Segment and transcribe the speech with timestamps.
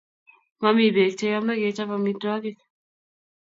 [0.61, 2.57] Mami pek che yome kechop amitwogik